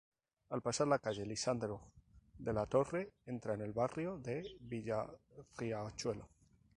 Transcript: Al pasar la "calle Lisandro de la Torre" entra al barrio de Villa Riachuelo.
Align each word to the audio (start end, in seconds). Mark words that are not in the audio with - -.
Al 0.55 0.61
pasar 0.67 0.87
la 0.87 0.97
"calle 0.97 1.27
Lisandro 1.27 1.75
de 2.39 2.53
la 2.59 2.65
Torre" 2.65 3.13
entra 3.27 3.53
al 3.53 3.71
barrio 3.71 4.17
de 4.17 4.43
Villa 4.61 5.05
Riachuelo. 5.59 6.27